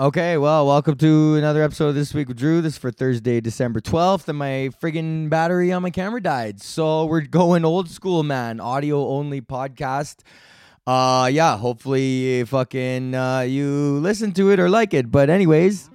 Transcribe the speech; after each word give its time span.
Okay, 0.00 0.38
well, 0.38 0.66
welcome 0.66 0.96
to 0.96 1.34
another 1.34 1.62
episode 1.62 1.88
of 1.88 1.94
This 1.94 2.14
Week 2.14 2.26
with 2.26 2.38
Drew. 2.38 2.62
This 2.62 2.72
is 2.72 2.78
for 2.78 2.90
Thursday, 2.90 3.38
December 3.42 3.82
12th, 3.82 4.28
and 4.28 4.38
my 4.38 4.70
friggin' 4.80 5.28
battery 5.28 5.72
on 5.72 5.82
my 5.82 5.90
camera 5.90 6.22
died. 6.22 6.62
So 6.62 7.04
we're 7.04 7.20
going 7.20 7.66
old 7.66 7.90
school, 7.90 8.22
man. 8.22 8.60
Audio 8.60 9.06
only 9.06 9.42
podcast. 9.42 10.20
Uh, 10.86 11.28
yeah, 11.30 11.58
hopefully 11.58 12.44
fucking 12.44 13.14
uh, 13.14 13.40
you 13.40 13.98
listen 13.98 14.32
to 14.32 14.50
it 14.50 14.58
or 14.58 14.70
like 14.70 14.94
it. 14.94 15.10
But, 15.10 15.28
anyways, 15.28 15.90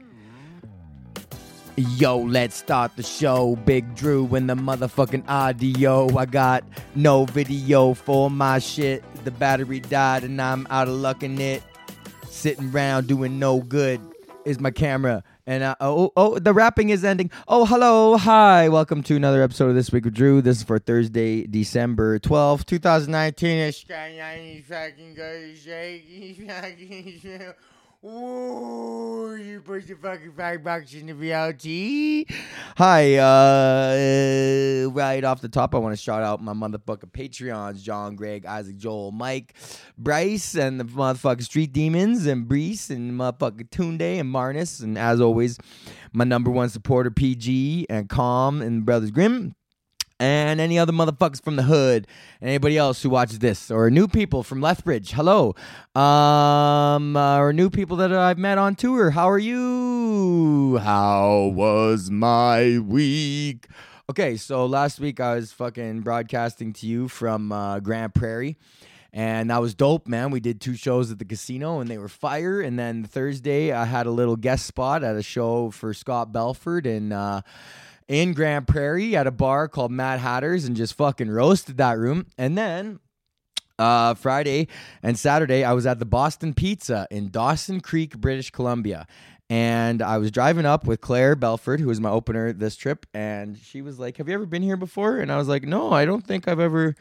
yo, 1.76 2.20
let's 2.20 2.58
start 2.58 2.96
the 2.98 3.02
show. 3.02 3.56
Big 3.66 3.96
Drew 3.96 4.28
and 4.36 4.48
the 4.48 4.56
motherfucking 4.56 5.28
audio. 5.28 6.16
I 6.16 6.28
got 6.28 6.64
no 6.94 7.26
video 7.26 7.96
for 7.96 8.30
my 8.30 8.60
shit. 8.60 9.04
The 9.24 9.32
battery 9.32 9.80
died, 9.80 10.24
and 10.24 10.40
I'm 10.40 10.68
out 10.70 10.88
of 10.88 10.94
luck 10.94 11.24
in 11.24 11.42
it 11.42 11.64
sitting 12.36 12.72
around 12.72 13.08
doing 13.08 13.40
no 13.40 13.62
good 13.62 14.02
is 14.44 14.60
my 14.60 14.70
camera. 14.70 15.24
And 15.48 15.64
uh, 15.64 15.76
oh, 15.80 16.12
oh, 16.18 16.38
the 16.38 16.54
rapping 16.54 16.90
is 16.90 17.04
ending. 17.04 17.32
Oh, 17.48 17.66
hello, 17.66 18.18
hi, 18.18 18.68
welcome 18.68 19.04
to 19.04 19.16
another 19.16 19.42
episode 19.42 19.70
of 19.70 19.76
this 19.76 19.92
week 19.92 20.06
with 20.06 20.14
Drew. 20.14 20.42
This 20.42 20.58
is 20.58 20.64
for 20.64 20.78
Thursday, 20.78 21.48
December 21.48 22.20
twelfth, 22.20 22.66
two 22.66 22.80
thousand 22.80 23.12
nineteen. 23.12 23.72
Ooh, 28.08 29.36
you 29.36 29.62
put 29.62 29.88
the 29.88 29.96
fucking 29.96 30.34
five 30.34 30.64
bucks 30.64 30.94
in 30.94 31.08
the 31.08 31.14
VLT. 31.14 32.32
Hi, 32.78 33.16
uh, 33.16 34.90
right 34.90 35.24
off 35.24 35.42
the 35.42 35.50
top, 35.50 35.74
I 35.74 35.80
want 35.80 35.98
to 35.98 36.00
shout 36.00 36.22
out 36.22 36.40
my 36.40 36.54
motherfucking 36.54 37.12
Patreons 37.12 37.82
John, 37.82 38.16
Greg, 38.16 38.46
Isaac, 38.46 38.78
Joel, 38.78 39.12
Mike, 39.12 39.56
Bryce, 39.98 40.54
and 40.54 40.80
the 40.80 40.84
motherfucking 40.84 41.46
Street 41.46 41.74
Demons, 41.74 42.28
and 42.28 42.48
Brees, 42.48 42.92
and 42.92 43.14
motherfucking 43.14 43.70
Tunde, 43.70 44.20
and 44.20 44.32
Marnus, 44.32 44.84
and 44.84 45.00
as 45.00 45.20
always, 45.20 45.58
my 46.14 46.26
number 46.26 46.52
one 46.52 46.70
supporter, 46.70 47.10
PG, 47.10 47.88
and 47.90 48.08
Calm, 48.08 48.62
and 48.62 48.86
Brothers 48.86 49.10
Grimm 49.10 49.56
and 50.20 50.62
any 50.62 50.80
other 50.80 50.94
motherfuckers 50.94 51.42
from 51.42 51.58
the 51.58 51.64
hood 51.64 52.08
and 52.40 52.50
anybody 52.50 52.78
else 52.78 53.04
who 53.04 53.10
watches 53.10 53.40
this 53.40 53.70
or 53.70 53.90
new 53.90 54.08
people 54.08 54.44
from 54.44 54.62
Lethbridge 54.62 55.12
hello 55.12 55.54
um 55.94 57.18
uh, 57.18 57.38
or 57.38 57.52
new 57.52 57.70
people 57.70 57.98
that 57.98 58.14
I've 58.14 58.38
met 58.38 58.58
on 58.58 58.76
tour 58.76 59.12
how 59.12 59.30
are 59.30 59.40
you 59.40 60.78
how 60.78 61.52
was 61.54 62.10
my 62.10 62.80
week 62.80 63.68
okay 64.10 64.38
so 64.38 64.66
last 64.66 65.00
week 65.00 65.20
I 65.20 65.36
was 65.36 65.52
fucking 65.52 66.02
broadcasting 66.02 66.72
to 66.74 66.88
you 66.88 67.10
from 67.10 67.52
uh, 67.52 67.80
Grande 67.82 68.14
Prairie 68.14 68.58
and 69.18 69.50
that 69.50 69.62
was 69.62 69.74
dope, 69.74 70.10
man. 70.10 70.30
We 70.30 70.42
did 70.42 70.60
two 70.60 70.76
shows 70.76 71.10
at 71.10 71.20
the 71.20 71.24
casino 71.24 71.80
and 71.80 71.90
they 71.90 71.98
were 71.98 72.10
fire. 72.10 72.60
And 72.60 72.78
then 72.78 73.06
Thursday, 73.06 73.72
I 73.72 73.86
had 73.86 74.08
a 74.08 74.12
little 74.12 74.36
guest 74.36 74.66
spot 74.66 75.06
at 75.06 75.16
a 75.16 75.24
show 75.24 75.72
for 75.72 75.94
Scott 75.94 76.34
Belford 76.34 76.86
and 76.86 77.14
uh, 77.14 77.42
in 78.08 78.34
Grande 78.34 78.68
Prairie 78.68 79.16
at 79.16 79.28
a 79.28 79.32
bar 79.32 79.68
called 79.68 79.92
Mad 79.92 80.20
Hatters 80.20 80.66
and 80.66 80.76
just 80.76 80.94
fucking 80.94 81.30
roasted 81.30 81.78
that 81.78 81.98
room. 81.98 82.28
And 82.38 82.58
then 82.58 83.00
uh, 83.80 84.14
Friday 84.14 84.68
and 85.02 85.18
Saturday, 85.18 85.64
I 85.64 85.74
was 85.74 85.86
at 85.86 86.00
the 86.00 86.06
Boston 86.06 86.54
Pizza 86.54 87.08
in 87.10 87.30
Dawson 87.30 87.82
Creek, 87.82 88.18
British 88.18 88.52
Columbia. 88.52 89.08
And 89.48 90.02
I 90.02 90.18
was 90.18 90.32
driving 90.32 90.66
up 90.66 90.88
with 90.88 91.02
Claire 91.02 91.36
Belford, 91.36 91.80
who 91.80 91.88
was 91.88 92.00
my 92.00 92.10
opener 92.10 92.52
this 92.52 92.76
trip. 92.76 93.06
And 93.14 93.58
she 93.58 93.82
was 93.82 94.00
like, 94.00 94.18
Have 94.18 94.28
you 94.28 94.34
ever 94.34 94.48
been 94.48 94.64
here 94.64 94.78
before? 94.78 95.18
And 95.18 95.32
I 95.32 95.38
was 95.38 95.48
like, 95.48 95.64
No, 95.64 95.92
I 95.92 96.06
don't 96.06 96.26
think 96.26 96.48
I've 96.48 96.60
ever, 96.60 96.96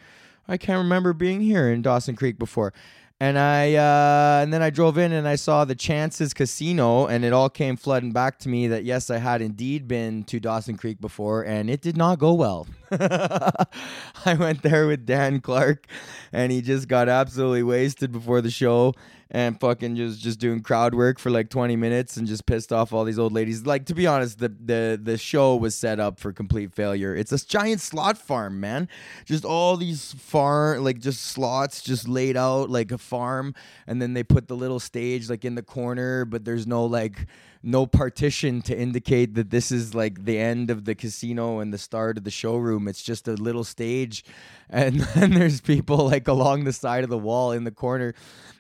I 0.47 0.59
can't 0.59 0.83
remember 0.83 1.15
being 1.15 1.41
here 1.41 1.71
in 1.71 1.81
Dawson 1.81 2.17
Creek 2.17 2.39
before 2.39 2.75
and 3.21 3.39
I 3.39 3.75
uh, 3.75 4.43
and 4.43 4.53
then 4.53 4.63
I 4.63 4.71
drove 4.71 4.99
in 4.99 5.13
and 5.13 5.27
I 5.27 5.37
saw 5.37 5.65
the 5.65 5.75
Chances 5.75 6.35
Casino, 6.35 7.07
and 7.07 7.25
it 7.25 7.33
all 7.33 7.49
came 7.49 7.77
flooding 7.77 8.13
back 8.13 8.39
to 8.41 8.49
me 8.49 8.67
that 8.69 8.85
yes, 8.85 9.09
I 9.11 9.19
had 9.19 9.41
indeed 9.41 9.87
been 9.87 10.25
to 10.25 10.41
Dawson 10.41 10.77
Creek 10.77 11.01
before, 11.01 11.43
and 11.43 11.71
it 11.71 11.81
did 11.81 11.97
not 11.97 12.19
go 12.19 12.35
well. 12.35 12.67
I 12.91 14.35
went 14.39 14.63
there 14.63 14.87
with 14.87 15.07
Dan 15.07 15.41
Clark, 15.41 15.87
and 16.33 16.51
he 16.51 16.61
just 16.61 16.89
got 16.89 17.09
absolutely 17.09 17.63
wasted 17.63 18.11
before 18.11 18.41
the 18.41 18.51
show 18.51 18.95
and 19.31 19.59
fucking 19.59 19.97
just 19.97 20.21
just 20.21 20.39
doing 20.39 20.61
crowd 20.61 20.95
work 20.95 21.19
for 21.19 21.31
like 21.31 21.49
20 21.49 21.77
minutes 21.77 22.17
and 22.17 22.27
just 22.27 22.47
pissed 22.47 22.73
off 22.73 22.93
all 22.93 23.05
these 23.05 23.19
old 23.19 23.33
ladies. 23.33 23.67
Like 23.67 23.87
to 23.87 23.95
be 23.95 24.07
honest, 24.07 24.39
the 24.39 24.49
the 24.49 25.01
the 25.03 25.19
show 25.19 25.57
was 25.57 25.75
set 25.75 26.01
up 26.01 26.19
for 26.19 26.33
complete 26.33 26.73
failure. 26.73 27.15
It's 27.15 27.33
a 27.33 27.45
giant 27.45 27.81
slot 27.81 28.19
farm, 28.19 28.61
man. 28.61 28.89
Just 29.25 29.45
all 29.45 29.77
these 29.77 30.13
farm 30.15 30.85
like 30.85 30.99
just 30.99 31.23
slots 31.23 31.83
just 31.83 32.09
laid 32.09 32.37
out 32.37 32.71
like 32.71 32.93
a 32.93 32.99
farm 32.99 33.55
and 33.87 34.01
then 34.01 34.15
they 34.15 34.23
put 34.23 34.49
the 34.49 34.57
little 34.57 34.81
stage 34.81 35.29
like 35.31 35.45
in 35.45 35.55
the 35.55 35.63
corner, 35.63 36.25
but 36.25 36.45
there's 36.45 36.67
no 36.67 36.85
like 36.85 37.27
no 37.65 37.87
partition 37.87 38.61
to 38.63 38.79
indicate 38.79 39.35
that 39.35 39.51
this 39.51 39.73
is 39.73 39.95
like 39.95 40.25
the 40.25 40.39
end 40.39 40.71
of 40.71 40.85
the 40.85 40.95
casino 40.95 41.61
and 41.61 41.73
the 41.73 41.79
start 41.79 42.19
of 42.19 42.25
the 42.25 42.31
showroom. 42.31 42.87
It's 42.87 43.03
just 43.03 43.27
a 43.27 43.33
little 43.33 43.65
stage, 43.65 44.25
and 44.71 45.01
then 45.01 45.33
there's 45.33 45.61
people 45.61 46.07
like 46.07 46.29
along 46.29 46.65
the 46.65 46.73
side 46.73 47.05
of 47.05 47.11
the 47.11 47.19
wall 47.19 47.53
in 47.53 47.65
the 47.65 47.71
corner 47.71 48.15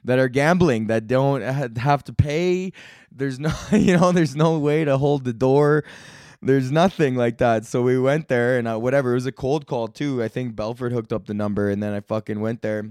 that 0.04 0.18
are 0.18 0.28
gambling 0.28 0.86
that 0.88 1.06
don't 1.06 1.42
have 1.42 2.04
to 2.04 2.12
pay. 2.12 2.72
There's 3.12 3.38
no, 3.38 3.52
you 3.72 3.96
know, 3.96 4.12
there's 4.12 4.36
no 4.36 4.58
way 4.58 4.84
to 4.84 4.98
hold 4.98 5.24
the 5.24 5.32
door. 5.32 5.84
There's 6.42 6.70
nothing 6.70 7.14
like 7.14 7.38
that. 7.38 7.64
So 7.64 7.80
we 7.80 7.98
went 7.98 8.28
there 8.28 8.58
and 8.58 8.68
uh, 8.68 8.78
whatever. 8.78 9.12
It 9.12 9.14
was 9.14 9.26
a 9.26 9.32
cold 9.32 9.66
call 9.66 9.88
too. 9.88 10.22
I 10.22 10.28
think 10.28 10.54
Belford 10.54 10.92
hooked 10.92 11.12
up 11.12 11.26
the 11.26 11.34
number, 11.34 11.70
and 11.70 11.82
then 11.82 11.94
I 11.94 12.00
fucking 12.00 12.40
went 12.40 12.62
there 12.62 12.84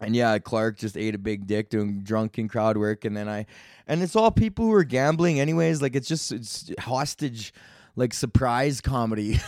and 0.00 0.16
yeah, 0.16 0.38
Clark 0.38 0.78
just 0.78 0.96
ate 0.96 1.14
a 1.14 1.18
big 1.18 1.46
dick 1.46 1.68
doing 1.68 2.00
drunken 2.00 2.48
crowd 2.48 2.76
work, 2.76 3.04
and 3.04 3.16
then 3.16 3.28
I, 3.28 3.46
and 3.86 4.02
it's 4.02 4.16
all 4.16 4.30
people 4.30 4.64
who 4.64 4.72
are 4.72 4.84
gambling 4.84 5.38
anyways. 5.38 5.82
Like 5.82 5.94
it's 5.94 6.08
just 6.08 6.32
it's 6.32 6.70
hostage, 6.80 7.52
like 7.96 8.14
surprise 8.14 8.80
comedy. 8.80 9.40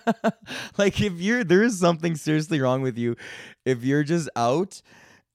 like 0.78 1.00
if 1.00 1.14
you're 1.14 1.44
there 1.44 1.62
is 1.62 1.78
something 1.78 2.16
seriously 2.16 2.60
wrong 2.60 2.82
with 2.82 2.98
you, 2.98 3.16
if 3.64 3.84
you're 3.84 4.04
just 4.04 4.28
out 4.34 4.82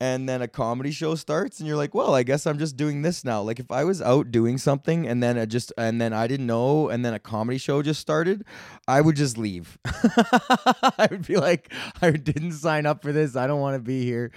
and 0.01 0.28
then 0.28 0.41
a 0.41 0.47
comedy 0.47 0.89
show 0.89 1.13
starts 1.13 1.59
and 1.59 1.67
you're 1.67 1.78
like 1.78 1.94
well 1.94 2.16
i 2.16 2.23
guess 2.23 2.47
i'm 2.47 2.57
just 2.57 2.75
doing 2.75 3.03
this 3.03 3.23
now. 3.23 3.41
Like 3.44 3.59
if 3.59 3.72
i 3.72 3.84
was 3.84 4.01
out 4.01 4.31
doing 4.31 4.57
something 4.57 5.07
and 5.07 5.22
then 5.22 5.38
I 5.38 5.45
just 5.45 5.72
and 5.78 6.01
then 6.01 6.12
i 6.12 6.25
didn't 6.25 6.47
know 6.47 6.89
and 6.89 7.06
then 7.06 7.13
a 7.13 7.19
comedy 7.19 7.59
show 7.59 7.84
just 7.84 8.01
started 8.01 8.44
i 8.88 9.00
would 9.00 9.16
just 9.16 9.38
leave. 9.38 9.78
I 9.85 11.07
would 11.11 11.28
be 11.28 11.38
like 11.38 11.72
i 12.01 12.09
didn't 12.09 12.53
sign 12.53 12.88
up 12.88 13.03
for 13.03 13.11
this. 13.11 13.35
I 13.35 13.45
don't 13.45 13.61
want 13.61 13.75
to 13.75 13.79
be 13.79 14.03
here. 14.03 14.31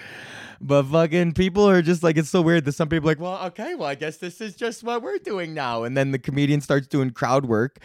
But 0.60 0.84
fucking 0.84 1.32
people 1.32 1.68
are 1.68 1.80
just 1.80 2.02
like 2.02 2.18
it's 2.18 2.28
so 2.28 2.42
weird 2.42 2.66
that 2.66 2.72
some 2.72 2.90
people 2.90 3.06
like 3.06 3.18
well 3.18 3.42
okay 3.46 3.74
well 3.74 3.88
i 3.88 3.94
guess 3.94 4.18
this 4.18 4.42
is 4.42 4.54
just 4.54 4.84
what 4.84 5.00
we're 5.00 5.18
doing 5.18 5.54
now. 5.54 5.84
And 5.84 5.96
then 5.96 6.10
the 6.10 6.18
comedian 6.18 6.60
starts 6.60 6.86
doing 6.86 7.10
crowd 7.10 7.46
work 7.46 7.78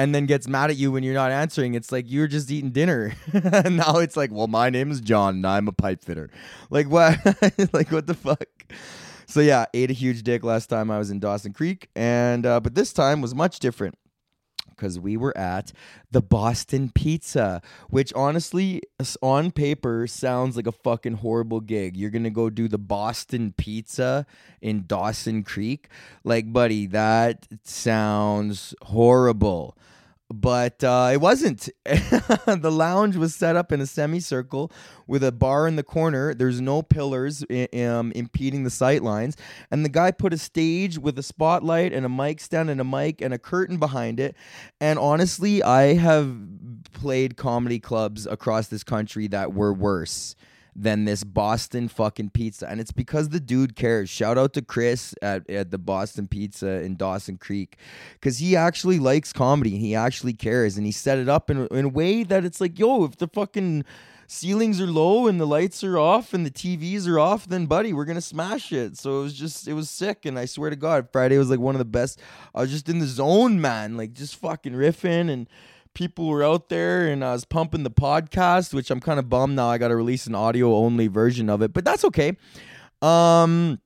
and 0.00 0.14
then 0.14 0.24
gets 0.24 0.48
mad 0.48 0.70
at 0.70 0.76
you 0.78 0.90
when 0.90 1.02
you're 1.02 1.12
not 1.12 1.30
answering. 1.30 1.74
It's 1.74 1.92
like 1.92 2.10
you're 2.10 2.26
just 2.26 2.50
eating 2.50 2.70
dinner. 2.70 3.12
and 3.32 3.76
now 3.76 3.98
it's 3.98 4.16
like, 4.16 4.32
well, 4.32 4.46
my 4.46 4.70
name 4.70 4.90
is 4.90 5.02
John 5.02 5.36
and 5.36 5.46
I'm 5.46 5.68
a 5.68 5.72
pipe 5.72 6.02
fitter. 6.02 6.30
Like 6.70 6.88
what? 6.88 7.18
like 7.74 7.92
what 7.92 8.06
the 8.06 8.14
fuck? 8.14 8.48
So 9.26 9.40
yeah, 9.40 9.66
ate 9.74 9.90
a 9.90 9.92
huge 9.92 10.22
dick 10.22 10.42
last 10.42 10.68
time 10.68 10.90
I 10.90 10.98
was 10.98 11.10
in 11.10 11.20
Dawson 11.20 11.52
Creek, 11.52 11.88
and 11.94 12.44
uh, 12.44 12.60
but 12.60 12.74
this 12.74 12.92
time 12.92 13.20
was 13.20 13.32
much 13.34 13.60
different 13.60 13.96
because 14.80 14.98
we 14.98 15.16
were 15.16 15.36
at 15.36 15.72
the 16.10 16.22
Boston 16.22 16.90
Pizza, 16.94 17.60
which 17.90 18.12
honestly, 18.14 18.82
on 19.20 19.50
paper, 19.50 20.06
sounds 20.06 20.56
like 20.56 20.66
a 20.66 20.72
fucking 20.72 21.14
horrible 21.14 21.60
gig. 21.60 21.96
You're 21.96 22.10
gonna 22.10 22.30
go 22.30 22.48
do 22.48 22.66
the 22.66 22.78
Boston 22.78 23.52
Pizza 23.56 24.26
in 24.62 24.86
Dawson 24.86 25.42
Creek, 25.42 25.88
like, 26.24 26.52
buddy, 26.52 26.86
that 26.86 27.46
sounds 27.62 28.74
horrible 28.82 29.76
but 30.32 30.82
uh, 30.84 31.10
it 31.12 31.20
wasn't. 31.20 31.68
the 31.84 32.70
lounge 32.72 33.16
was 33.16 33.34
set 33.34 33.56
up 33.56 33.72
in 33.72 33.80
a 33.80 33.86
semicircle 33.86 34.70
with 35.06 35.24
a 35.24 35.32
bar 35.32 35.66
in 35.66 35.74
the 35.74 35.82
corner. 35.82 36.34
There's 36.34 36.60
no 36.60 36.82
pillars 36.82 37.44
um, 37.50 38.12
impeding 38.12 38.62
the 38.62 38.70
sight 38.70 39.02
lines. 39.02 39.36
And 39.70 39.84
the 39.84 39.88
guy 39.88 40.12
put 40.12 40.32
a 40.32 40.38
stage 40.38 40.98
with 40.98 41.18
a 41.18 41.22
spotlight 41.22 41.92
and 41.92 42.06
a 42.06 42.08
mic 42.08 42.40
stand 42.40 42.70
and 42.70 42.80
a 42.80 42.84
mic 42.84 43.20
and 43.20 43.34
a 43.34 43.38
curtain 43.38 43.78
behind 43.78 44.20
it. 44.20 44.36
And 44.80 44.98
honestly, 44.98 45.62
I 45.64 45.94
have 45.94 46.36
played 46.92 47.36
comedy 47.36 47.80
clubs 47.80 48.26
across 48.26 48.68
this 48.68 48.84
country 48.84 49.26
that 49.28 49.52
were 49.52 49.72
worse 49.72 50.36
than 50.74 51.04
this 51.04 51.24
Boston 51.24 51.88
fucking 51.88 52.30
pizza. 52.30 52.68
And 52.68 52.80
it's 52.80 52.92
because 52.92 53.30
the 53.30 53.40
dude 53.40 53.76
cares. 53.76 54.08
Shout 54.08 54.38
out 54.38 54.52
to 54.54 54.62
Chris 54.62 55.14
at, 55.22 55.48
at 55.50 55.70
the 55.70 55.78
Boston 55.78 56.28
Pizza 56.28 56.82
in 56.82 56.96
Dawson 56.96 57.36
Creek. 57.36 57.76
Because 58.14 58.38
he 58.38 58.56
actually 58.56 58.98
likes 58.98 59.32
comedy 59.32 59.72
and 59.72 59.80
he 59.80 59.94
actually 59.94 60.34
cares. 60.34 60.76
And 60.76 60.86
he 60.86 60.92
set 60.92 61.18
it 61.18 61.28
up 61.28 61.50
in, 61.50 61.66
in 61.68 61.86
a 61.86 61.88
way 61.88 62.22
that 62.22 62.44
it's 62.44 62.60
like, 62.60 62.78
yo, 62.78 63.04
if 63.04 63.16
the 63.16 63.28
fucking 63.28 63.84
ceilings 64.30 64.80
are 64.80 64.86
low 64.86 65.26
and 65.26 65.40
the 65.40 65.46
lights 65.46 65.82
are 65.82 65.98
off 65.98 66.32
and 66.32 66.46
the 66.46 66.50
TVs 66.50 67.08
are 67.08 67.18
off, 67.18 67.46
then 67.48 67.66
buddy, 67.66 67.92
we're 67.92 68.04
gonna 68.04 68.20
smash 68.20 68.72
it. 68.72 68.96
So 68.96 69.18
it 69.18 69.22
was 69.24 69.34
just 69.34 69.66
it 69.66 69.72
was 69.72 69.90
sick, 69.90 70.24
and 70.24 70.38
I 70.38 70.44
swear 70.44 70.70
to 70.70 70.76
God, 70.76 71.08
Friday 71.10 71.36
was 71.36 71.50
like 71.50 71.58
one 71.58 71.74
of 71.74 71.80
the 71.80 71.84
best. 71.84 72.20
I 72.54 72.60
was 72.60 72.70
just 72.70 72.88
in 72.88 73.00
the 73.00 73.06
zone, 73.06 73.60
man, 73.60 73.96
like 73.96 74.12
just 74.12 74.36
fucking 74.36 74.72
riffing 74.72 75.28
and 75.30 75.48
people 75.94 76.26
were 76.28 76.42
out 76.42 76.68
there 76.68 77.08
and 77.08 77.24
I 77.24 77.32
was 77.32 77.44
pumping 77.44 77.82
the 77.82 77.90
podcast, 77.90 78.72
which 78.74 78.90
I'm 78.90 79.00
kind 79.00 79.18
of 79.18 79.28
bummed 79.28 79.56
now. 79.56 79.68
I 79.68 79.78
got 79.78 79.88
to 79.88 79.96
release 79.96 80.26
an 80.26 80.34
audio 80.34 80.74
only 80.74 81.06
version 81.06 81.48
of 81.48 81.62
it, 81.62 81.72
but 81.72 81.84
that's 81.84 82.04
okay. 82.04 82.36
Um, 83.02 83.80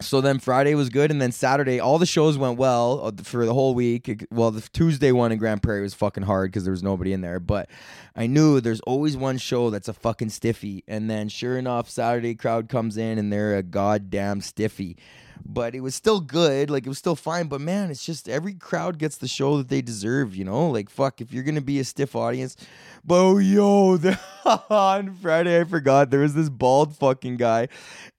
so 0.00 0.20
then 0.20 0.38
Friday 0.38 0.74
was 0.76 0.90
good, 0.90 1.10
and 1.10 1.20
then 1.20 1.32
Saturday 1.32 1.80
all 1.80 1.98
the 1.98 2.06
shows 2.06 2.38
went 2.38 2.56
well 2.56 3.00
uh, 3.06 3.22
for 3.22 3.44
the 3.44 3.54
whole 3.54 3.74
week. 3.74 4.24
Well, 4.30 4.52
the 4.52 4.60
Tuesday 4.72 5.10
one 5.10 5.32
in 5.32 5.38
Grande 5.38 5.62
Prairie 5.62 5.82
was 5.82 5.94
fucking 5.94 6.22
hard 6.22 6.52
because 6.52 6.64
there 6.64 6.72
was 6.72 6.84
nobody 6.84 7.12
in 7.12 7.20
there. 7.20 7.40
But 7.40 7.68
I 8.14 8.28
knew 8.28 8.60
there's 8.60 8.80
always 8.80 9.16
one 9.16 9.38
show 9.38 9.70
that's 9.70 9.88
a 9.88 9.92
fucking 9.92 10.30
stiffy, 10.30 10.84
and 10.86 11.10
then 11.10 11.28
sure 11.28 11.58
enough, 11.58 11.90
Saturday 11.90 12.36
crowd 12.36 12.68
comes 12.68 12.96
in 12.96 13.18
and 13.18 13.32
they're 13.32 13.56
a 13.56 13.62
goddamn 13.62 14.40
stiffy 14.40 14.96
but 15.44 15.74
it 15.74 15.80
was 15.80 15.94
still 15.94 16.20
good. 16.20 16.70
Like 16.70 16.86
it 16.86 16.88
was 16.88 16.98
still 16.98 17.16
fine. 17.16 17.48
But 17.48 17.60
man, 17.60 17.90
it's 17.90 18.04
just 18.04 18.28
every 18.28 18.54
crowd 18.54 18.98
gets 18.98 19.16
the 19.16 19.28
show 19.28 19.58
that 19.58 19.68
they 19.68 19.82
deserve, 19.82 20.34
you 20.36 20.44
know? 20.44 20.68
Like 20.68 20.90
fuck, 20.90 21.20
if 21.20 21.32
you're 21.32 21.44
gonna 21.44 21.60
be 21.60 21.78
a 21.80 21.84
stiff 21.84 22.14
audience. 22.16 22.56
But 23.04 23.36
yo, 23.36 23.96
the, 23.98 24.18
on 24.70 25.14
Friday 25.14 25.60
I 25.60 25.64
forgot 25.64 26.10
there 26.10 26.20
was 26.20 26.34
this 26.34 26.48
bald 26.48 26.96
fucking 26.96 27.36
guy. 27.36 27.68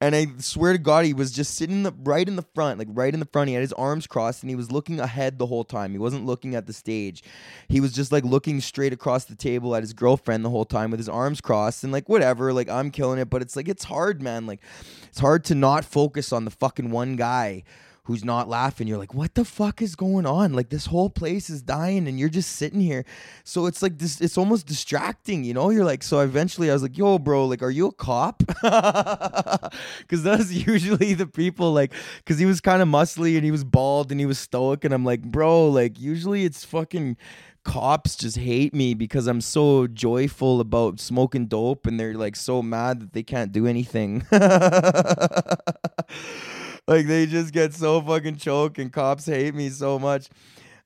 And 0.01 0.15
I 0.15 0.27
swear 0.39 0.73
to 0.73 0.79
God, 0.79 1.05
he 1.05 1.13
was 1.13 1.31
just 1.31 1.55
sitting 1.55 1.83
the, 1.83 1.93
right 2.03 2.27
in 2.27 2.35
the 2.35 2.45
front, 2.55 2.79
like 2.79 2.87
right 2.91 3.13
in 3.13 3.19
the 3.19 3.25
front. 3.27 3.49
He 3.49 3.53
had 3.53 3.61
his 3.61 3.73
arms 3.73 4.07
crossed 4.07 4.43
and 4.43 4.49
he 4.49 4.55
was 4.55 4.71
looking 4.71 4.99
ahead 4.99 5.37
the 5.37 5.45
whole 5.45 5.63
time. 5.63 5.91
He 5.91 5.97
wasn't 5.97 6.25
looking 6.25 6.55
at 6.55 6.67
the 6.67 6.73
stage. 6.73 7.23
He 7.67 7.79
was 7.79 7.93
just 7.93 8.11
like 8.11 8.23
looking 8.23 8.61
straight 8.61 8.93
across 8.93 9.25
the 9.25 9.35
table 9.35 9.75
at 9.75 9.83
his 9.83 9.93
girlfriend 9.93 10.43
the 10.43 10.49
whole 10.49 10.65
time 10.65 10.91
with 10.91 10.99
his 10.99 11.09
arms 11.09 11.41
crossed 11.41 11.83
and 11.83 11.93
like 11.93 12.07
whatever. 12.09 12.53
Like 12.53 12.69
I'm 12.69 12.91
killing 12.91 13.19
it, 13.19 13.29
but 13.29 13.41
it's 13.41 13.55
like 13.55 13.67
it's 13.67 13.83
hard, 13.83 14.21
man. 14.21 14.45
Like 14.45 14.61
it's 15.09 15.19
hard 15.19 15.43
to 15.45 15.55
not 15.55 15.83
focus 15.83 16.31
on 16.31 16.45
the 16.45 16.51
fucking 16.51 16.91
one 16.91 17.15
guy 17.15 17.63
who's 18.09 18.25
not 18.25 18.49
laughing. 18.49 18.87
You're 18.87 18.97
like, 18.97 19.13
what 19.13 19.35
the 19.35 19.45
fuck 19.45 19.83
is 19.83 19.95
going 19.95 20.25
on? 20.25 20.53
Like 20.53 20.69
this 20.69 20.87
whole 20.87 21.11
place 21.11 21.47
is 21.47 21.61
dying 21.61 22.07
and 22.07 22.19
you're 22.19 22.27
just 22.27 22.53
sitting 22.53 22.79
here. 22.79 23.05
So 23.43 23.67
it's 23.67 23.83
like 23.83 23.99
this 23.99 24.19
it's 24.19 24.35
almost 24.35 24.65
distracting, 24.65 25.43
you 25.43 25.53
know? 25.53 25.69
You're 25.69 25.85
like, 25.85 26.01
so 26.01 26.19
eventually 26.21 26.71
I 26.71 26.73
was 26.73 26.81
like, 26.81 26.97
yo, 26.97 27.19
bro, 27.19 27.45
like, 27.45 27.61
are 27.61 27.69
you 27.69 27.85
a 27.85 27.91
cop? 27.91 28.41
Cause 28.63 30.23
that's 30.23 30.51
usually 30.67 31.13
the 31.13 31.27
people 31.27 31.71
like 31.71 31.93
cause 32.25 32.39
he 32.39 32.47
was 32.47 32.61
kind 32.61 32.81
of 32.81 32.87
muscly 32.87 33.35
and 33.35 33.45
he 33.45 33.51
was 33.51 33.63
bald 33.63 34.09
and 34.09 34.19
he 34.19 34.25
was 34.25 34.39
stoic. 34.39 34.83
And 34.83 34.91
I'm 34.91 35.05
like, 35.05 35.21
bro, 35.21 35.67
like 35.67 35.99
usually 35.99 36.45
it's 36.45 36.65
fucking 36.65 37.15
cops 37.63 38.15
just 38.15 38.37
hate 38.37 38.73
me 38.73 38.93
because 38.93 39.27
I'm 39.27 39.41
so 39.41 39.87
joyful 39.87 40.59
about 40.59 40.99
smoking 40.99 41.47
dope 41.47 41.87
and 41.87 41.99
they're 41.99 42.15
like 42.15 42.35
so 42.35 42.61
mad 42.61 43.01
that 43.01 43.13
they 43.13 43.23
can't 43.23 43.51
do 43.51 43.67
anything. 43.67 44.25
like 44.31 44.41
they 47.07 47.25
just 47.25 47.53
get 47.53 47.73
so 47.73 48.01
fucking 48.01 48.37
choked 48.37 48.79
and 48.79 48.91
cops 48.91 49.25
hate 49.25 49.55
me 49.55 49.69
so 49.69 49.99
much. 49.99 50.29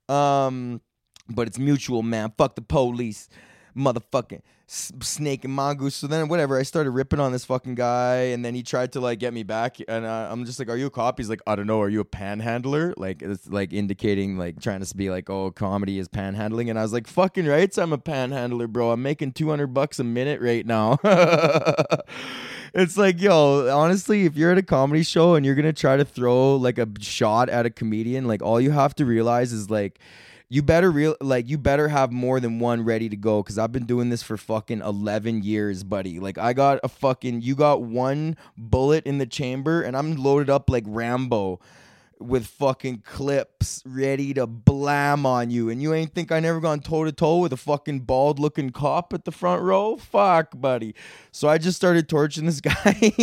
Um 0.09 0.81
but 1.29 1.47
it's 1.47 1.59
mutual, 1.59 2.03
man. 2.03 2.33
Fuck 2.37 2.55
the 2.55 2.61
police. 2.61 3.29
Motherfucking 3.75 4.41
snake 4.67 5.43
and 5.43 5.53
mongoose. 5.53 5.95
So 5.95 6.07
then, 6.07 6.27
whatever, 6.27 6.57
I 6.57 6.63
started 6.63 6.91
ripping 6.91 7.19
on 7.19 7.31
this 7.31 7.45
fucking 7.45 7.75
guy, 7.75 8.15
and 8.15 8.43
then 8.43 8.55
he 8.55 8.63
tried 8.63 8.91
to 8.93 8.99
like 8.99 9.19
get 9.19 9.33
me 9.33 9.43
back, 9.43 9.77
and 9.87 10.05
uh, 10.05 10.27
I'm 10.31 10.45
just 10.45 10.59
like, 10.59 10.69
"Are 10.69 10.77
you 10.77 10.87
a 10.87 10.89
cop?" 10.89 11.19
He's 11.19 11.29
like, 11.29 11.41
"I 11.45 11.55
don't 11.55 11.67
know. 11.67 11.81
Are 11.81 11.89
you 11.89 11.99
a 11.99 12.05
panhandler?" 12.05 12.93
Like 12.97 13.21
it's 13.21 13.47
like 13.47 13.73
indicating 13.73 14.37
like 14.37 14.61
trying 14.61 14.83
to 14.83 14.97
be 14.97 15.09
like, 15.09 15.29
"Oh, 15.29 15.51
comedy 15.51 15.99
is 15.99 16.07
panhandling," 16.07 16.69
and 16.69 16.79
I 16.79 16.81
was 16.81 16.93
like, 16.93 17.07
"Fucking 17.07 17.45
right, 17.45 17.75
I'm 17.77 17.93
a 17.93 17.97
panhandler, 17.97 18.67
bro. 18.67 18.91
I'm 18.91 19.01
making 19.01 19.33
200 19.33 19.67
bucks 19.67 19.99
a 19.99 20.03
minute 20.03 20.41
right 20.41 20.65
now." 20.65 20.97
it's 22.73 22.97
like, 22.97 23.21
yo, 23.21 23.69
honestly, 23.75 24.25
if 24.25 24.35
you're 24.35 24.51
at 24.51 24.57
a 24.57 24.63
comedy 24.63 25.03
show 25.03 25.35
and 25.35 25.45
you're 25.45 25.55
gonna 25.55 25.73
try 25.73 25.97
to 25.97 26.05
throw 26.05 26.55
like 26.55 26.77
a 26.77 26.87
shot 26.99 27.49
at 27.49 27.65
a 27.65 27.69
comedian, 27.69 28.27
like 28.27 28.41
all 28.41 28.59
you 28.59 28.71
have 28.71 28.95
to 28.95 29.05
realize 29.05 29.51
is 29.53 29.69
like 29.69 29.99
you 30.49 30.61
better 30.61 30.91
real 30.91 31.15
like 31.21 31.49
you 31.49 31.57
better 31.57 31.87
have 31.87 32.11
more 32.11 32.39
than 32.39 32.59
one 32.59 32.83
ready 32.83 33.09
to 33.09 33.15
go 33.15 33.41
because 33.41 33.57
I've 33.57 33.71
been 33.71 33.85
doing 33.85 34.09
this 34.09 34.23
for 34.23 34.37
fucking 34.37 34.81
eleven 34.81 35.41
years, 35.43 35.83
buddy. 35.83 36.19
Like 36.19 36.37
I 36.37 36.53
got 36.53 36.79
a 36.83 36.89
fucking 36.89 37.41
you 37.41 37.55
got 37.55 37.81
one 37.81 38.37
bullet 38.57 39.05
in 39.05 39.17
the 39.17 39.25
chamber 39.25 39.81
and 39.81 39.97
I'm 39.97 40.15
loaded 40.15 40.49
up 40.49 40.69
like 40.69 40.83
Rambo 40.85 41.59
with 42.23 42.47
fucking 42.47 43.03
clips 43.05 43.81
ready 43.85 44.33
to 44.33 44.47
blam 44.47 45.25
on 45.25 45.49
you. 45.49 45.69
And 45.69 45.81
you 45.81 45.93
ain't 45.93 46.13
think 46.13 46.31
I 46.31 46.39
never 46.39 46.59
gone 46.59 46.79
toe 46.79 47.03
to 47.03 47.11
toe 47.11 47.39
with 47.39 47.53
a 47.53 47.57
fucking 47.57 48.01
bald 48.01 48.39
looking 48.39 48.71
cop 48.71 49.13
at 49.13 49.25
the 49.25 49.31
front 49.31 49.61
row? 49.61 49.97
Fuck, 49.97 50.59
buddy. 50.59 50.95
So 51.31 51.47
I 51.47 51.57
just 51.57 51.75
started 51.75 52.07
torching 52.07 52.45
this 52.45 52.61
guy. 52.61 53.13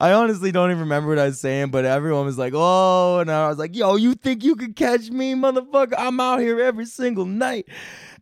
I 0.00 0.12
honestly 0.12 0.52
don't 0.52 0.70
even 0.70 0.80
remember 0.80 1.10
what 1.10 1.18
I 1.18 1.26
was 1.26 1.40
saying, 1.40 1.70
but 1.70 1.84
everyone 1.84 2.26
was 2.26 2.38
like, 2.38 2.52
oh, 2.54 3.18
and 3.18 3.30
I 3.30 3.48
was 3.48 3.58
like, 3.58 3.74
yo, 3.74 3.96
you 3.96 4.14
think 4.14 4.44
you 4.44 4.56
could 4.56 4.76
catch 4.76 5.10
me, 5.10 5.34
motherfucker? 5.34 5.94
I'm 5.98 6.20
out 6.20 6.40
here 6.40 6.60
every 6.60 6.86
single 6.86 7.24
night. 7.24 7.66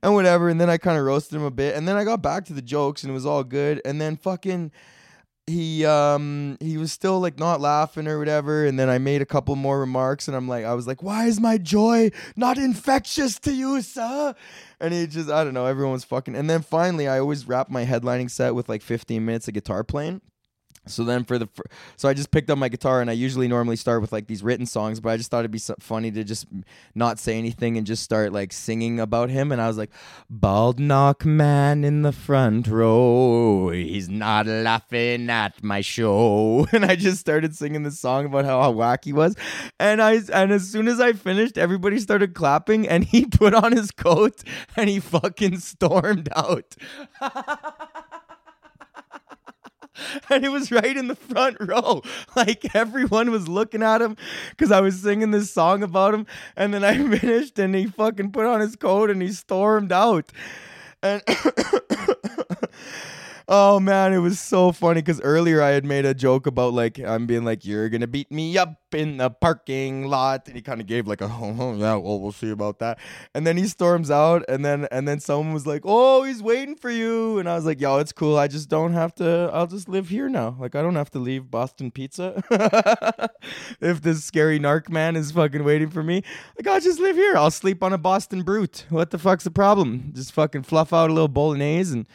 And 0.03 0.15
whatever. 0.15 0.49
And 0.49 0.61
then 0.61 0.69
I 0.69 0.77
kind 0.77 0.99
of 0.99 1.05
roasted 1.05 1.37
him 1.37 1.45
a 1.45 1.51
bit. 1.51 1.77
And 1.77 1.89
then 1.89 1.97
I 1.97 2.05
got 2.05 2.23
back 2.23 2.45
to 2.47 2.53
the 2.53 2.63
jokes 2.63 3.03
and 3.03 3.11
it 3.11 3.15
was 3.15 3.27
all 3.27 3.45
good. 3.45 3.81
And 3.85 4.01
then 4.01 4.17
fucking 4.17 4.71
he 5.47 5.85
um 5.85 6.57
he 6.61 6.79
was 6.79 6.91
still 6.91 7.21
like 7.21 7.39
not 7.39 7.61
laughing 7.61 8.09
or 8.09 8.19
whatever 8.19 8.65
and 8.65 8.79
then 8.79 8.89
i 8.89 8.97
made 8.97 9.21
a 9.21 9.27
couple 9.27 9.55
more 9.57 9.79
remarks 9.79 10.27
and 10.27 10.37
i'm 10.37 10.49
like 10.49 10.65
i 10.65 10.73
was 10.73 10.87
like 10.87 11.03
why 11.03 11.27
is 11.27 11.39
my 11.39 11.59
joy 11.59 12.11
not 12.35 12.57
infectious 12.57 13.39
to 13.39 13.53
you 13.53 13.83
sir? 13.83 14.35
And 14.81 14.95
he 14.95 15.07
just 15.07 15.29
i 15.31 15.45
don't 15.45 15.53
know 15.53 15.67
everyone 15.67 15.93
was 15.93 16.05
fucking 16.05 16.35
and 16.35 16.49
then 16.49 16.63
finally 16.63 17.07
i 17.09 17.19
always 17.19 17.47
wrap 17.47 17.69
my 17.69 17.85
headlining 17.85 18.31
set 18.31 18.55
with 18.55 18.71
like 18.71 18.81
15 18.81 19.23
minutes 19.25 19.47
of 19.47 19.55
guitar 19.55 19.85
playing 19.85 20.23
so 20.87 21.05
then 21.05 21.25
for 21.25 21.39
the 21.39 21.49
so 21.97 22.09
I 22.09 22.15
just 22.15 22.31
picked 22.31 22.51
up 22.51 22.59
my 22.59 22.69
guitar 22.69 23.01
and 23.01 23.09
I 23.09 23.15
usually 23.15 23.49
normally 23.49 23.77
start 23.77 24.01
with 24.01 24.13
like 24.13 24.27
these 24.27 24.43
written 24.43 24.67
songs, 24.67 25.01
but 25.01 25.11
I 25.11 25.17
just 25.17 25.31
thought 25.31 25.41
it'd 25.41 25.51
be 25.51 25.59
so 25.59 25.75
funny 25.81 26.11
to 26.11 26.25
just 26.25 26.47
not 26.95 27.19
say 27.19 27.39
anything 27.39 27.77
and 27.77 27.87
just 27.87 28.03
start 28.03 28.33
like 28.33 28.53
singing 28.53 29.01
about 29.01 29.31
him. 29.31 29.53
And 29.53 29.61
I 29.61 29.69
was 29.69 29.79
like, 29.79 29.91
bald 30.29 30.79
knock 30.79 31.25
man 31.25 31.85
in 31.85 32.03
the 32.03 32.13
front 32.13 32.67
row, 32.67 33.71
he's 33.71 34.09
not 34.09 34.47
laughing 34.47 35.31
at 35.31 35.63
my 35.63 35.81
show. 35.81 36.67
And 36.75 36.85
I 36.85 36.97
just 36.97 37.21
started 37.21 37.55
singing 37.55 37.85
this 37.85 38.01
song 38.01 38.27
about 38.27 38.45
how, 38.45 38.61
how 38.61 38.73
wacky 38.73 39.13
was. 39.13 39.37
And 39.79 40.03
I 40.03 40.21
and 40.33 40.51
as 40.51 40.69
soon 40.69 40.89
as 40.89 41.01
I 41.01 41.13
finished, 41.13 41.57
everybody 41.57 42.01
started 42.01 42.35
clapping 42.35 42.89
and 42.89 43.05
he 43.05 43.27
put 43.41 43.55
on 43.55 43.73
his 43.73 43.91
coat 43.91 44.43
and 44.77 44.91
he 44.91 44.99
fucking 45.01 45.59
stormed 45.59 46.29
out. 46.35 46.75
and 50.31 50.45
it 50.45 50.51
was 50.51 50.71
right 50.73 50.97
in 50.97 51.09
the 51.09 51.15
front 51.17 51.57
row. 51.61 52.03
Like 52.37 52.75
everyone 52.75 53.31
was 53.31 53.49
looking 53.49 53.83
at 53.83 54.03
him 54.03 54.17
because 54.51 54.73
I 54.73 54.81
was 54.81 55.01
singing 55.01 55.31
this 55.31 55.51
song 55.51 55.83
about 55.83 56.15
him. 56.15 56.27
And 56.57 56.75
then 56.75 56.85
I 56.85 56.97
finished 57.19 57.59
and 57.59 57.75
he 57.75 57.87
fucking 57.87 58.33
put 58.33 58.47
on 58.47 58.61
his 58.61 58.77
coat 58.77 59.11
and 59.11 59.23
he 59.23 59.33
stormed 59.33 59.93
out. 59.93 60.31
And 61.03 61.23
Oh 63.47 63.79
man, 63.79 64.15
it 64.15 64.19
was 64.19 64.41
so 64.41 64.73
funny 64.73 65.03
because 65.03 65.21
earlier 65.21 65.61
I 65.61 65.71
had 65.71 65.85
made 65.85 66.07
a 66.07 66.15
joke 66.15 66.47
about 66.47 66.73
like 66.73 66.99
I'm 66.99 67.27
being 67.27 67.45
like 67.45 67.67
you're 67.67 67.91
gonna 67.91 68.07
beat 68.07 68.33
me 68.33 68.57
up 68.57 68.81
in 68.93 69.19
the 69.19 69.29
parking 69.29 70.07
lot, 70.07 70.47
and 70.47 70.57
he 70.57 70.63
kind 70.63 70.81
of 70.81 70.87
gave 70.87 71.07
like 71.07 71.21
a 71.21 71.27
oh, 71.27 71.55
oh, 71.59 71.75
yeah, 71.77 71.97
well 71.97 72.21
we'll 72.21 72.33
see 72.33 72.49
about 72.49 72.79
that, 72.79 72.99
and 73.35 73.47
then 73.47 73.59
he 73.59 73.67
storms 73.69 74.11
out, 74.11 74.47
and 74.49 74.65
then 74.65 74.89
and 74.91 75.07
then 75.07 75.21
someone 75.21 75.53
was 75.53 75.67
like 75.67 75.83
oh 75.85 76.23
he's 76.23 76.43
waiting 76.43 76.75
for 76.75 76.91
you, 76.91 77.39
and 77.39 77.47
I 77.47 77.55
was 77.55 77.67
like 77.67 77.83
yo 77.83 77.99
it's 77.99 78.13
cool, 78.13 78.39
I 78.39 78.49
just 78.49 78.71
don't 78.71 78.95
have 78.95 79.15
to, 79.17 79.51
I'll 79.53 79.67
just 79.67 79.91
live 79.91 80.09
here 80.09 80.31
now, 80.31 80.57
like 80.59 80.75
I 80.75 80.81
don't 80.81 80.97
have 80.97 81.11
to 81.11 81.19
leave 81.19 81.51
Boston 81.51 81.91
Pizza 81.91 82.43
if 83.83 84.01
this 84.01 84.25
scary 84.25 84.59
narc 84.59 84.89
man 84.89 85.17
is 85.17 85.33
fucking 85.33 85.65
waiting 85.65 85.91
for 85.91 86.03
me, 86.03 86.23
like 86.57 86.67
I'll 86.67 86.81
just 86.81 86.99
live 86.99 87.17
here, 87.17 87.37
I'll 87.37 87.51
sleep 87.51 87.83
on 87.83 87.93
a 87.93 87.99
Boston 87.99 88.43
Brute, 88.43 88.87
what 88.89 89.11
the 89.11 89.19
fuck's 89.19 89.45
the 89.45 89.51
problem? 89.51 90.13
Just 90.15 90.33
fucking 90.33 90.63
fluff 90.63 90.95
out 90.95 91.11
a 91.11 91.13
little 91.13 91.29
bolognese 91.29 91.93
and 91.93 92.07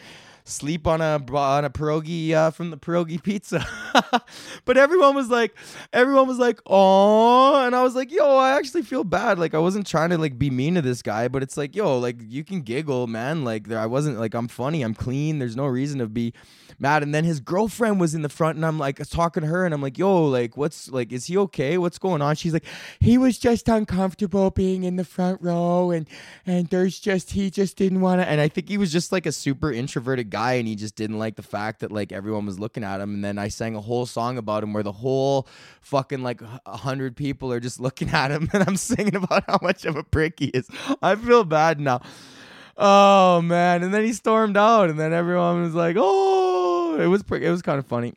sleep 0.50 0.88
on 0.88 1.02
a 1.02 1.22
on 1.34 1.66
a 1.66 1.70
pierogi 1.70 2.34
uh, 2.34 2.52
from 2.52 2.72
the 2.72 2.78
pierogi 2.78 3.22
pizza. 3.22 3.66
but 4.66 4.78
everyone 4.78 5.16
was 5.16 5.30
like, 5.30 5.56
everyone 5.94 6.28
was 6.28 6.38
like, 6.38 6.60
oh, 6.66 7.66
and 7.66 7.76
I 7.76 7.84
was 7.84 7.96
like, 7.96 8.12
yo, 8.12 8.38
I 8.38 8.58
actually 8.58 8.82
feel 8.82 9.04
bad. 9.04 9.40
Like 9.40 9.54
I 9.54 9.60
wasn't 9.60 9.88
trying 9.88 10.10
to 10.10 10.18
like 10.18 10.38
be 10.38 10.50
mean 10.50 10.76
to 10.76 10.82
this 10.82 11.02
guy, 11.02 11.28
but 11.28 11.44
it's 11.44 11.58
like, 11.58 11.76
yo, 11.76 11.98
like 11.98 12.18
you 12.20 12.44
can 12.44 12.62
giggle, 12.62 13.08
man. 13.08 13.44
Like 13.44 13.72
I 13.72 13.86
wasn't 13.86 14.20
like 14.20 14.34
I'm 14.34 14.48
funny, 14.48 14.82
I'm 14.82 14.94
clean. 14.94 15.40
There's 15.40 15.56
no 15.56 15.66
reason 15.66 16.00
to 16.00 16.08
be 16.08 16.34
mad. 16.80 17.04
And 17.04 17.14
then 17.14 17.24
his 17.24 17.40
girlfriend 17.40 18.00
was 18.00 18.16
in 18.16 18.22
the 18.22 18.30
front, 18.30 18.56
and 18.56 18.66
I'm 18.66 18.80
like 18.80 18.98
talking 19.10 19.42
to 19.42 19.48
her, 19.48 19.66
and 19.66 19.74
I'm 19.74 19.82
like, 19.82 19.98
yo, 19.98 20.26
like 20.26 20.58
what's 20.58 20.90
like, 20.90 21.12
is 21.12 21.26
he 21.26 21.38
okay? 21.38 21.78
What's 21.78 22.00
going 22.00 22.22
on? 22.22 22.36
She's 22.36 22.54
like, 22.54 22.66
he 23.00 23.18
was 23.18 23.38
just 23.38 23.68
uncomfortable 23.68 24.50
being 24.50 24.84
in 24.84 24.96
the 24.96 25.04
front 25.04 25.42
row, 25.42 25.92
and 25.92 26.08
and 26.46 26.68
there's 26.68 27.00
just 27.00 27.32
he 27.32 27.50
just 27.50 27.78
didn't 27.78 28.02
want 28.02 28.22
to. 28.22 28.28
And 28.28 28.42
I 28.42 28.48
think 28.48 28.70
he 28.70 28.78
was 28.78 28.92
just 28.92 29.12
like 29.12 29.26
a 29.26 29.32
super 29.32 29.72
introverted 29.72 30.30
guy, 30.30 30.39
and 30.40 30.68
he 30.68 30.76
just 30.76 30.96
didn't 30.96 31.20
like 31.20 31.36
the 31.36 31.44
fact 31.44 31.82
that 31.82 31.92
like 31.92 32.12
everyone 32.12 32.46
was 32.46 32.60
looking 32.60 32.84
at 32.84 33.02
him. 33.02 33.16
And 33.16 33.24
then 33.24 33.38
I 33.38 33.48
sang 33.48 33.76
a 33.76 33.82
whole 33.82 34.06
song 34.06 34.38
about 34.38 34.64
him 34.64 34.74
where 34.74 34.84
the 34.84 34.92
whole 34.92 35.48
fucking 35.82 36.24
like 36.24 36.42
a 36.66 36.78
hundred 36.78 37.16
people 37.16 37.52
are 37.52 37.60
just 37.60 37.80
looking 37.80 38.10
at 38.10 38.32
him, 38.32 38.50
and 38.54 38.64
I'm 38.68 38.78
singing 38.78 39.16
about 39.16 39.44
how 39.48 39.60
much 39.62 39.86
of 39.86 39.96
a 39.96 40.04
prick 40.04 40.40
he 40.40 40.48
is. 40.48 40.68
I 41.02 41.16
feel 41.16 41.44
bad 41.44 41.80
now. 41.80 42.02
Oh 42.78 43.42
man! 43.42 43.84
And 43.84 43.94
then 43.94 44.06
he 44.06 44.14
stormed 44.14 44.56
out, 44.56 44.90
and 44.90 44.98
then 44.98 45.12
everyone 45.12 45.62
was 45.62 45.76
like, 45.76 45.98
"Oh!" 46.00 46.98
It 47.00 47.08
was 47.08 47.24
it 47.30 47.50
was 47.50 47.62
kind 47.62 47.78
of 47.78 47.86
funny. 47.86 48.14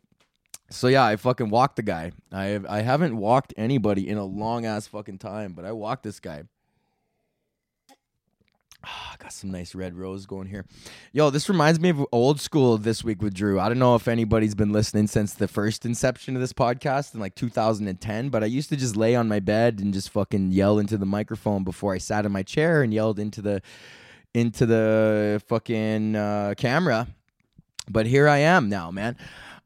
So 0.71 0.89
yeah, 0.89 1.05
I 1.05 1.17
fucking 1.17 1.51
walked 1.51 1.77
the 1.77 1.83
guy. 1.83 2.13
I 2.33 2.61
I 2.69 2.81
haven't 2.81 3.17
walked 3.17 3.53
anybody 3.57 4.09
in 4.09 4.19
a 4.19 4.25
long 4.25 4.65
ass 4.65 4.87
fucking 4.87 5.19
time, 5.19 5.53
but 5.53 5.65
I 5.65 5.73
walked 5.73 6.05
this 6.05 6.21
guy. 6.21 6.45
Ah, 8.85 9.15
got 9.19 9.33
some 9.33 9.51
nice 9.51 9.75
red 9.75 9.95
rose 9.95 10.27
going 10.27 10.49
here. 10.49 10.65
Yo, 11.13 11.31
this 11.31 11.49
reminds 11.49 11.79
me 11.79 11.91
of 11.91 12.05
old 12.11 12.41
school 12.41 12.77
this 12.79 13.05
week 13.05 13.23
with 13.23 13.33
Drew. 13.33 13.61
I 13.61 13.69
don't 13.69 13.79
know 13.79 13.95
if 13.95 14.09
anybody's 14.09 14.55
been 14.57 14.73
listening 14.73 15.07
since 15.07 15.35
the 15.35 15.47
first 15.47 15.87
inception 15.87 16.35
of 16.35 16.41
this 16.41 16.53
podcast 16.53 17.15
in 17.15 17.21
like 17.21 17.35
2010, 17.37 18.29
but 18.29 18.43
I 18.43 18.47
used 18.47 18.69
to 18.71 18.77
just 18.77 18.97
lay 18.97 19.15
on 19.15 19.29
my 19.29 19.39
bed 19.39 19.79
and 19.79 19.95
just 19.95 20.11
fucking 20.11 20.51
yell 20.51 20.79
into 20.79 20.99
the 20.99 21.07
microphone 21.07 21.63
before 21.63 21.95
I 21.95 21.99
sat 21.99 22.27
in 22.27 22.33
my 22.33 22.43
chair 22.43 22.83
and 22.83 22.93
yelled 22.93 23.19
into 23.19 23.41
the 23.41 23.63
into 24.35 24.67
the 24.67 25.43
fucking 25.47 26.17
uh, 26.17 26.55
camera. 26.57 27.07
But 27.89 28.07
here 28.07 28.29
I 28.29 28.39
am 28.39 28.69
now, 28.69 28.91
man. 28.91 29.17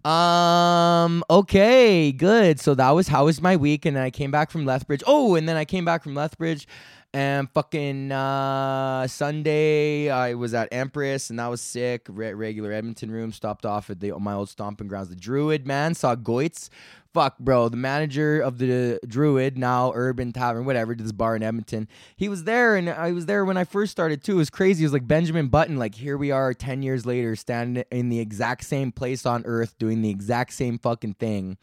Um. 0.05 1.25
Okay. 1.29 2.13
Good. 2.13 2.61
So 2.61 2.75
that 2.75 2.91
was 2.91 3.09
how 3.09 3.25
was 3.25 3.43
my 3.43 3.57
week, 3.57 3.85
and 3.87 3.97
then 3.97 4.05
I 4.05 4.11
came 4.11 4.31
back 4.31 4.51
from 4.51 4.65
Lethbridge. 4.65 5.03
Oh, 5.07 5.35
and 5.35 5.49
then 5.49 5.57
I 5.57 5.65
came 5.65 5.85
back 5.85 6.05
from 6.05 6.15
Lethbridge, 6.15 6.69
and 7.17 7.51
fucking 7.51 8.13
uh, 8.13 9.07
Sunday, 9.07 10.11
I 10.11 10.35
was 10.35 10.53
at 10.53 10.69
Empress, 10.71 11.31
and 11.31 11.39
that 11.39 11.47
was 11.47 11.63
sick. 11.63 12.05
Re- 12.11 12.35
regular 12.35 12.73
Edmonton 12.73 13.11
room. 13.11 13.33
Stopped 13.33 13.65
off 13.65 13.89
at 13.89 14.01
the 14.01 14.13
my 14.19 14.35
old 14.35 14.51
stomping 14.51 14.87
grounds. 14.87 15.09
The 15.09 15.17
Druid 15.17 15.67
man 15.67 15.95
saw 15.95 16.15
Goitz. 16.15 16.69
Fuck, 17.15 17.39
bro. 17.39 17.71
The 17.71 17.79
manager 17.79 18.39
of 18.39 18.59
the 18.59 19.01
Druid, 19.07 19.57
now 19.57 19.93
Urban 19.95 20.35
Tavern, 20.35 20.67
whatever, 20.67 20.95
this 20.95 21.11
bar 21.11 21.35
in 21.35 21.43
Edmonton. 21.43 21.89
He 22.19 22.29
was 22.29 22.45
there, 22.45 22.77
and 22.77 22.91
I 22.91 23.13
was 23.13 23.25
there 23.25 23.47
when 23.47 23.57
I 23.57 23.65
first 23.65 23.93
started 23.93 24.23
too. 24.23 24.33
It 24.33 24.37
was 24.37 24.51
crazy. 24.51 24.85
It 24.85 24.89
was 24.89 24.93
like 24.93 25.09
Benjamin 25.09 25.49
Button. 25.49 25.79
Like 25.79 25.95
here 25.95 26.19
we 26.19 26.31
are, 26.31 26.53
ten 26.53 26.83
years 26.83 27.07
later, 27.07 27.35
standing 27.35 27.83
in 27.91 28.11
the 28.11 28.21
exact 28.21 28.67
same 28.67 28.93
place 28.93 29.25
on 29.25 29.43
Earth, 29.47 29.79
doing 29.79 30.03
the 30.03 30.11
exact 30.11 30.53
same 30.53 30.79
fucking 30.79 31.15
thing. 31.15 31.57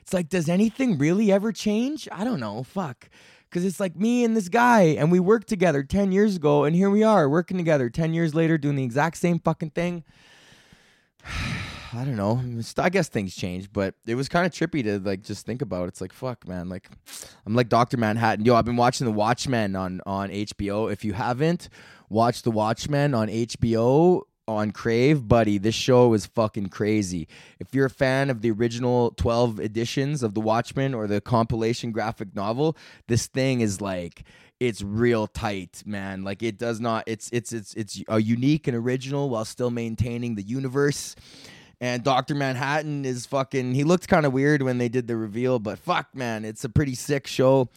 It's 0.00 0.14
like, 0.14 0.30
does 0.30 0.48
anything 0.48 0.96
really 0.96 1.30
ever 1.32 1.52
change? 1.52 2.08
I 2.10 2.24
don't 2.24 2.40
know. 2.40 2.62
Fuck. 2.62 3.10
Because 3.48 3.64
it's 3.64 3.80
like 3.80 3.96
me 3.96 4.24
and 4.24 4.36
this 4.36 4.48
guy, 4.48 4.82
and 4.82 5.10
we 5.10 5.20
worked 5.20 5.48
together 5.48 5.82
10 5.82 6.12
years 6.12 6.36
ago, 6.36 6.64
and 6.64 6.74
here 6.74 6.90
we 6.90 7.02
are 7.02 7.28
working 7.28 7.56
together 7.56 7.88
10 7.88 8.12
years 8.12 8.34
later 8.34 8.58
doing 8.58 8.76
the 8.76 8.84
exact 8.84 9.16
same 9.16 9.38
fucking 9.38 9.70
thing. 9.70 10.04
I 11.92 12.04
don't 12.04 12.16
know. 12.16 12.42
I 12.78 12.90
guess 12.90 13.08
things 13.08 13.34
change, 13.34 13.72
but 13.72 13.94
it 14.06 14.16
was 14.16 14.28
kind 14.28 14.44
of 14.44 14.52
trippy 14.52 14.82
to 14.82 14.98
like 14.98 15.22
just 15.22 15.46
think 15.46 15.62
about. 15.62 15.88
It's 15.88 16.00
like 16.00 16.12
fuck, 16.12 16.46
man. 16.46 16.68
Like 16.68 16.90
I'm 17.46 17.54
like 17.54 17.68
Doctor 17.68 17.96
Manhattan. 17.96 18.44
Yo, 18.44 18.54
I've 18.54 18.66
been 18.66 18.76
watching 18.76 19.06
The 19.06 19.12
Watchmen 19.12 19.74
on 19.76 20.02
on 20.04 20.28
HBO. 20.28 20.92
If 20.92 21.04
you 21.04 21.14
haven't 21.14 21.68
watched 22.10 22.44
The 22.44 22.50
Watchmen 22.50 23.14
on 23.14 23.28
HBO 23.28 24.22
on 24.48 24.70
Crave, 24.70 25.26
buddy, 25.26 25.58
this 25.58 25.74
show 25.74 26.12
is 26.14 26.26
fucking 26.26 26.68
crazy. 26.68 27.26
If 27.58 27.74
you're 27.74 27.86
a 27.86 27.90
fan 27.90 28.30
of 28.30 28.42
the 28.42 28.50
original 28.50 29.10
12 29.12 29.60
editions 29.60 30.22
of 30.22 30.34
The 30.34 30.40
Watchmen 30.40 30.94
or 30.94 31.06
the 31.06 31.20
compilation 31.20 31.90
graphic 31.90 32.34
novel, 32.34 32.76
this 33.08 33.26
thing 33.26 33.60
is 33.60 33.80
like 33.80 34.24
it's 34.60 34.82
real 34.82 35.26
tight, 35.26 35.82
man. 35.84 36.22
Like 36.22 36.42
it 36.42 36.58
does 36.58 36.80
not 36.80 37.04
it's 37.06 37.28
it's 37.30 37.52
it's 37.52 37.74
it's 37.74 38.02
a 38.08 38.20
unique 38.20 38.68
and 38.68 38.76
original 38.76 39.28
while 39.28 39.44
still 39.44 39.70
maintaining 39.70 40.34
the 40.34 40.42
universe. 40.42 41.16
And 41.80 42.02
Dr. 42.02 42.34
Manhattan 42.34 43.04
is 43.04 43.26
fucking 43.26 43.74
he 43.74 43.84
looked 43.84 44.08
kind 44.08 44.24
of 44.24 44.32
weird 44.32 44.62
when 44.62 44.78
they 44.78 44.88
did 44.88 45.08
the 45.08 45.16
reveal, 45.16 45.58
but 45.58 45.78
fuck 45.78 46.14
man, 46.14 46.44
it's 46.44 46.64
a 46.64 46.68
pretty 46.68 46.94
sick 46.94 47.26
show. 47.26 47.68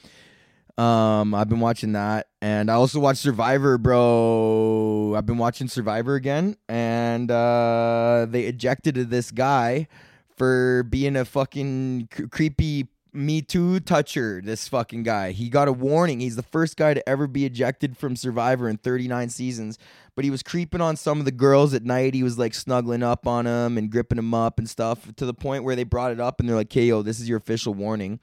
Um, 0.80 1.36
I've 1.36 1.50
been 1.50 1.60
watching 1.60 1.92
that, 1.92 2.28
and 2.42 2.72
I 2.72 2.76
also 2.76 3.02
watched 3.02 3.20
Survivor, 3.20 3.78
bro. 3.78 5.14
I've 5.14 5.26
been 5.26 5.38
watching 5.38 5.68
Survivor 5.68 6.16
again, 6.16 6.56
and 6.70 7.30
uh, 7.30 8.26
they 8.30 8.44
ejected 8.44 8.96
this 9.10 9.30
guy 9.30 9.90
for 10.38 10.84
being 10.84 11.18
a 11.18 11.26
fucking 11.26 12.08
creepy 12.32 12.88
Me 13.12 13.42
Too 13.42 13.82
toucher. 13.82 14.40
This 14.42 14.70
fucking 14.70 15.04
guy, 15.04 15.32
he 15.34 15.50
got 15.50 15.68
a 15.68 15.74
warning. 15.74 16.22
He's 16.22 16.38
the 16.38 16.44
first 16.44 16.78
guy 16.78 16.94
to 16.94 17.10
ever 17.10 17.28
be 17.28 17.46
ejected 17.46 17.98
from 17.98 18.16
Survivor 18.16 18.70
in 18.70 18.78
39 18.78 19.28
seasons. 19.28 19.78
But 20.16 20.24
he 20.24 20.32
was 20.32 20.42
creeping 20.42 20.80
on 20.80 20.96
some 20.96 21.20
of 21.20 21.26
the 21.26 21.32
girls 21.34 21.74
at 21.74 21.84
night. 21.84 22.14
He 22.14 22.24
was 22.24 22.40
like 22.40 22.54
snuggling 22.54 23.04
up 23.04 23.28
on 23.28 23.44
them 23.44 23.78
and 23.78 23.90
gripping 23.90 24.16
them 24.16 24.34
up 24.34 24.60
and 24.60 24.70
stuff 24.70 25.14
to 25.18 25.26
the 25.26 25.34
point 25.34 25.66
where 25.66 25.76
they 25.76 25.84
brought 25.84 26.12
it 26.14 26.22
up 26.22 26.40
and 26.40 26.48
they're 26.48 26.56
like, 26.56 26.72
"Hey, 26.72 26.86
yo, 26.86 27.02
this 27.02 27.20
is 27.20 27.28
your 27.28 27.38
official 27.38 27.74
warning." 27.74 28.22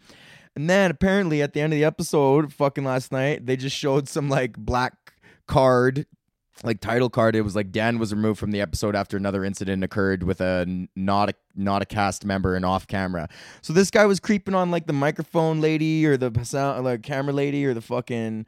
And 0.57 0.71
then 0.71 0.91
apparently 0.91 1.43
at 1.43 1.53
the 1.53 1.61
end 1.61 1.75
of 1.75 1.79
the 1.79 1.85
episode, 1.85 2.53
fucking 2.53 2.83
last 2.83 3.13
night, 3.13 3.45
they 3.45 3.57
just 3.57 3.77
showed 3.77 4.09
some 4.09 4.31
like 4.31 4.57
black 4.57 5.13
card, 5.47 6.07
like 6.65 6.81
title 6.81 7.11
card. 7.11 7.37
It 7.37 7.43
was 7.43 7.55
like 7.55 7.71
Dan 7.71 7.99
was 7.99 8.13
removed 8.13 8.41
from 8.41 8.53
the 8.53 8.63
episode 8.63 8.97
after 8.97 9.19
another 9.19 9.45
incident 9.45 9.85
occurred 9.85 10.23
with 10.23 10.41
a 10.41 10.89
not 10.97 11.29
a 11.29 11.35
not 11.55 11.83
a 11.83 11.85
cast 11.85 12.25
member 12.25 12.55
and 12.57 12.65
off 12.65 12.87
camera. 12.87 13.29
So 13.61 13.75
this 13.75 13.91
guy 13.91 14.07
was 14.07 14.19
creeping 14.19 14.55
on 14.55 14.71
like 14.71 14.87
the 14.87 14.95
microphone 14.95 15.61
lady 15.61 16.07
or 16.07 16.17
the 16.17 16.33
sound 16.45 16.85
like 16.85 17.03
camera 17.03 17.35
lady 17.35 17.67
or 17.67 17.75
the 17.75 17.83
fucking 17.83 18.47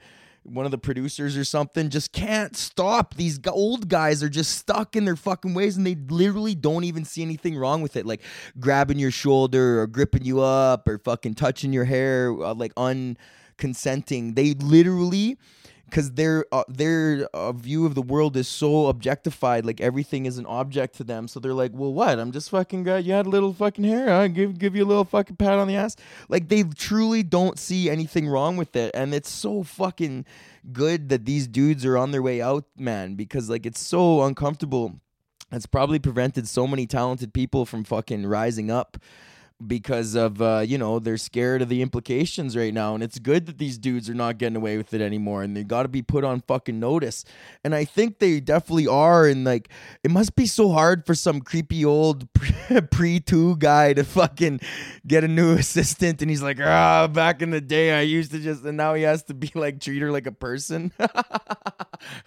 one 0.51 0.65
of 0.65 0.71
the 0.71 0.79
producers 0.79 1.37
or 1.37 1.45
something 1.45 1.91
just 1.91 2.13
can't 2.13 2.57
stop. 2.57 3.15
These 3.15 3.41
old 3.47 3.89
guys 3.89 4.23
are 4.23 4.29
just 4.29 4.57
stuck 4.57 4.97
in 4.97 5.05
their 5.05 5.17
fucking 5.17 5.55
ways 5.55 5.77
and 5.77 5.87
they 5.87 5.95
literally 5.95 6.55
don't 6.55 6.85
even 6.85 7.05
see 7.05 7.23
anything 7.23 7.57
wrong 7.57 7.83
with 7.83 7.97
it. 7.97 8.07
Like 8.07 8.23
grabbing 8.59 8.99
your 8.99 9.11
shoulder 9.11 9.81
or 9.81 9.87
gripping 9.87 10.25
you 10.25 10.41
up 10.41 10.89
or 10.89 10.99
fucking 10.99 11.35
touching 11.35 11.73
your 11.73 11.85
hair, 11.85 12.31
uh, 12.33 12.55
like 12.55 12.75
unconsenting. 12.75 14.35
They 14.35 14.55
literally. 14.55 15.39
Because 15.89 16.13
their 16.13 16.45
uh, 16.53 16.65
their 16.69 17.29
uh, 17.33 17.53
view 17.53 17.87
of 17.87 17.95
the 17.95 18.03
world 18.03 18.37
is 18.37 18.47
so 18.47 18.89
objectified, 18.89 19.65
like 19.65 19.81
everything 19.81 20.27
is 20.27 20.37
an 20.37 20.45
object 20.47 20.97
to 20.97 21.05
them. 21.05 21.29
So 21.29 21.41
they're 21.41 21.55
like, 21.55 21.73
"Well, 21.73 21.93
what? 21.93 22.19
I'm 22.19 22.31
just 22.31 22.51
fucking 22.51 22.85
got 22.85 23.05
you 23.05 23.13
had 23.15 23.27
a 23.27 23.31
little 23.31 23.55
fucking 23.55 23.85
hair. 23.85 24.13
I 24.13 24.29
give 24.29 24.59
give 24.59 24.77
you 24.77 24.85
a 24.85 24.87
little 24.87 25.05
fucking 25.05 25.37
pat 25.37 25.59
on 25.59 25.67
the 25.67 25.77
ass." 25.77 25.97
Like 26.29 26.49
they 26.49 26.63
truly 26.63 27.23
don't 27.23 27.59
see 27.59 27.89
anything 27.89 28.29
wrong 28.29 28.57
with 28.57 28.77
it, 28.77 28.91
and 28.95 29.15
it's 29.15 29.31
so 29.31 29.63
fucking 29.63 30.27
good 30.73 31.09
that 31.09 31.25
these 31.25 31.47
dudes 31.47 31.85
are 31.85 31.97
on 31.97 32.11
their 32.11 32.23
way 32.23 32.43
out, 32.43 32.65
man, 32.77 33.15
because 33.15 33.49
like 33.49 33.65
it's 33.65 33.81
so 33.81 34.23
uncomfortable. 34.23 35.01
It's 35.51 35.67
probably 35.67 35.99
prevented 35.99 36.47
so 36.47 36.67
many 36.67 36.87
talented 36.87 37.33
people 37.33 37.65
from 37.65 37.85
fucking 37.85 38.27
rising 38.27 38.71
up 38.71 38.99
because 39.67 40.15
of 40.15 40.41
uh, 40.41 40.63
you 40.65 40.79
know 40.79 40.99
they're 40.99 41.17
scared 41.17 41.63
of 41.63 41.69
the 41.69 41.83
implications 41.83 42.57
right 42.57 42.73
now. 42.73 42.95
And 42.95 43.03
it's 43.03 43.19
good 43.19 43.47
that 43.47 43.59
these 43.59 43.77
dudes 43.77 44.09
are 44.09 44.15
not 44.15 44.39
getting 44.39 44.57
away 44.57 44.77
with 44.77 44.95
it 44.95 45.01
anymore 45.01 45.43
and 45.43 45.57
they 45.57 45.65
got 45.65 45.83
to 45.83 45.89
be 45.89 46.03
put 46.03 46.25
on 46.25 46.41
fucking 46.43 46.79
notice. 46.79 47.25
And 47.65 47.75
i 47.75 47.85
think 47.85 48.19
they 48.19 48.41
definitely 48.41 48.87
are 48.87 49.27
and 49.27 49.45
like 49.45 49.69
it 50.05 50.11
must 50.11 50.37
be 50.37 50.47
so 50.47 50.71
hard 50.71 51.05
for 51.07 51.15
some 51.15 51.41
creepy 51.41 51.85
old 51.85 52.29
pre-two 52.91 53.57
guy 53.57 53.93
to 53.93 54.05
fucking 54.05 54.61
get 55.07 55.25
a 55.25 55.29
new 55.29 55.53
assistant 55.59 56.23
and 56.23 56.31
he's 56.31 56.43
like 56.43 56.61
ah 56.61 57.09
back 57.09 57.43
in 57.43 57.51
the 57.51 57.61
day 57.61 57.93
i 57.93 58.01
used 58.01 58.31
to 58.31 58.39
just 58.39 58.65
and 58.65 58.77
now 58.77 58.95
he 58.95 59.03
has 59.03 59.23
to 59.25 59.35
be 59.35 59.51
like 59.55 59.81
treat 59.81 60.01
her 60.01 60.13
like 60.13 60.27
a 60.27 60.33
person. 60.33 60.93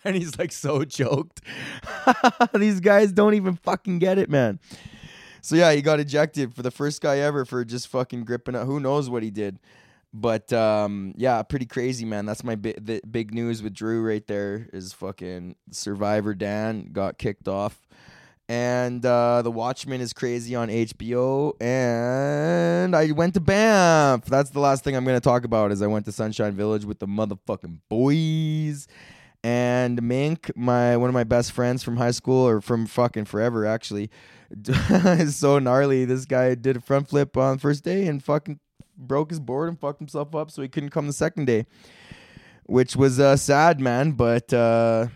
And 0.03 0.17
he's 0.17 0.37
like 0.37 0.51
so 0.51 0.83
choked. 0.83 1.39
These 2.53 2.81
guys 2.81 3.13
don't 3.13 3.35
even 3.35 3.55
fucking 3.55 3.99
get 3.99 4.17
it 4.17 4.29
man 4.29 4.59
so 5.41 5.55
yeah, 5.55 5.73
he 5.73 5.81
got 5.81 5.99
ejected 5.99 6.53
for 6.53 6.61
the 6.61 6.71
first 6.71 7.01
guy 7.01 7.19
ever 7.19 7.45
for 7.45 7.65
just 7.65 7.87
fucking 7.87 8.25
gripping 8.25 8.55
up. 8.55 8.65
Who 8.67 8.79
knows 8.79 9.09
what 9.09 9.23
he 9.23 9.31
did? 9.31 9.59
But 10.13 10.51
um, 10.51 11.13
yeah, 11.15 11.41
pretty 11.43 11.65
crazy, 11.65 12.05
man. 12.05 12.25
That's 12.25 12.43
my 12.43 12.55
bi- 12.55 12.75
the 12.79 13.01
big 13.09 13.33
news 13.33 13.63
with 13.63 13.73
Drew 13.73 14.05
right 14.05 14.25
there. 14.27 14.67
Is 14.73 14.91
fucking 14.93 15.55
Survivor 15.71 16.33
Dan 16.35 16.89
got 16.91 17.17
kicked 17.17 17.47
off, 17.47 17.87
and 18.49 19.05
uh, 19.05 19.41
the 19.41 19.51
Watchmen 19.51 20.01
is 20.01 20.11
crazy 20.11 20.53
on 20.53 20.67
HBO. 20.67 21.53
And 21.61 22.93
I 22.93 23.11
went 23.11 23.35
to 23.35 23.39
Banff. 23.39 24.25
That's 24.25 24.49
the 24.49 24.59
last 24.59 24.83
thing 24.83 24.97
I'm 24.97 25.05
gonna 25.05 25.21
talk 25.21 25.45
about. 25.45 25.71
Is 25.71 25.81
I 25.81 25.87
went 25.87 26.05
to 26.05 26.11
Sunshine 26.11 26.55
Village 26.55 26.83
with 26.83 26.99
the 26.99 27.07
motherfucking 27.07 27.79
boys. 27.87 28.89
And 29.43 30.01
Mink, 30.03 30.51
my 30.55 30.97
one 30.97 31.09
of 31.09 31.13
my 31.13 31.23
best 31.23 31.51
friends 31.51 31.81
from 31.83 31.97
high 31.97 32.11
school 32.11 32.47
or 32.47 32.61
from 32.61 32.85
fucking 32.85 33.25
forever, 33.25 33.65
actually, 33.65 34.11
is 34.67 35.35
so 35.35 35.57
gnarly. 35.57 36.05
This 36.05 36.25
guy 36.25 36.53
did 36.55 36.77
a 36.77 36.81
front 36.81 37.09
flip 37.09 37.35
on 37.35 37.57
first 37.57 37.83
day 37.83 38.07
and 38.07 38.23
fucking 38.23 38.59
broke 38.95 39.31
his 39.31 39.39
board 39.39 39.69
and 39.69 39.79
fucked 39.79 39.99
himself 39.99 40.35
up, 40.35 40.51
so 40.51 40.61
he 40.61 40.67
couldn't 40.67 40.91
come 40.91 41.07
the 41.07 41.13
second 41.13 41.45
day, 41.45 41.65
which 42.65 42.95
was 42.95 43.19
uh, 43.19 43.35
sad, 43.35 43.79
man. 43.79 44.11
But 44.11 44.53
uh, 44.53 45.07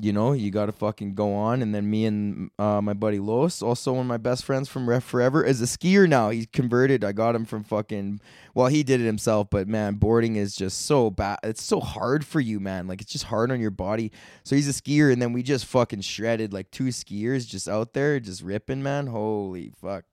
you 0.00 0.12
know, 0.12 0.32
you 0.32 0.50
got 0.50 0.66
to 0.66 0.72
fucking 0.72 1.14
go 1.14 1.34
on. 1.34 1.62
And 1.62 1.74
then 1.74 1.88
me 1.88 2.04
and 2.04 2.50
uh, 2.58 2.80
my 2.80 2.94
buddy 2.94 3.20
Los, 3.20 3.62
also 3.62 3.92
one 3.92 4.02
of 4.02 4.06
my 4.06 4.16
best 4.16 4.44
friends 4.44 4.68
from 4.68 4.88
Ref 4.88 5.04
Forever, 5.04 5.44
is 5.44 5.62
a 5.62 5.66
skier 5.66 6.08
now. 6.08 6.30
He's 6.30 6.46
converted. 6.52 7.04
I 7.04 7.12
got 7.12 7.34
him 7.34 7.44
from 7.44 7.62
fucking. 7.62 8.20
Well, 8.54 8.66
he 8.66 8.82
did 8.82 9.00
it 9.00 9.04
himself, 9.04 9.48
but 9.50 9.68
man, 9.68 9.94
boarding 9.94 10.36
is 10.36 10.54
just 10.56 10.86
so 10.86 11.10
bad. 11.10 11.38
It's 11.42 11.62
so 11.62 11.80
hard 11.80 12.24
for 12.24 12.40
you, 12.40 12.58
man. 12.58 12.86
Like 12.86 13.00
it's 13.00 13.12
just 13.12 13.24
hard 13.24 13.52
on 13.52 13.60
your 13.60 13.70
body. 13.70 14.10
So 14.42 14.56
he's 14.56 14.68
a 14.68 14.72
skier, 14.72 15.12
and 15.12 15.22
then 15.22 15.32
we 15.32 15.42
just 15.42 15.66
fucking 15.66 16.00
shredded 16.00 16.52
like 16.52 16.70
two 16.70 16.84
skiers 16.84 17.46
just 17.46 17.68
out 17.68 17.92
there, 17.92 18.18
just 18.18 18.42
ripping, 18.42 18.82
man. 18.82 19.06
Holy 19.06 19.70
fuck. 19.80 20.04